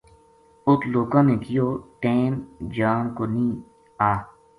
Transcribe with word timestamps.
اُت 0.67 0.81
لوکاں 0.93 1.23
نے 1.27 1.35
کہیو 1.43 1.67
ٹیم 2.01 2.33
جان 2.77 3.03
کو 3.15 3.23
نیہہ 3.33 4.09
اِ 4.09 4.13